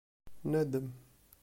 Nadem. 0.51 0.87